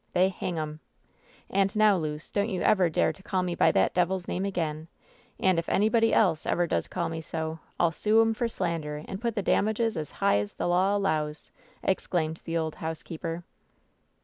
They 0.13 0.29
hang 0.29 0.57
'em. 0.57 0.79
And 1.47 1.75
now, 1.75 1.95
Luce, 1.95 2.31
don't 2.31 2.49
you 2.49 2.63
ever 2.63 2.89
dare 2.89 3.13
to 3.13 3.21
call 3.21 3.43
me 3.43 3.53
by 3.53 3.71
that 3.73 3.93
devil's 3.93 4.27
name 4.27 4.41
WHEN 4.41 4.51
SHADOWS 4.51 4.55
DIE 4.55 4.81
«88 4.81 4.85
again! 4.87 4.87
And 5.41 5.59
if 5.59 5.69
anybody 5.69 6.11
else 6.11 6.45
ever 6.47 6.65
does 6.65 6.87
call 6.87 7.07
me 7.07 7.21
so, 7.21 7.59
I'll 7.79 7.91
sue 7.91 8.19
'em 8.19 8.33
for 8.33 8.47
slander 8.47 9.03
and 9.07 9.21
put 9.21 9.35
the 9.35 9.43
damages 9.43 9.95
as 9.95 10.09
high 10.13 10.37
as 10.39 10.55
the 10.55 10.67
law 10.67 10.97
allows 10.97 11.51
I" 11.83 11.91
exclaimed 11.91 12.41
the 12.45 12.71
housekeeper. 12.77 13.43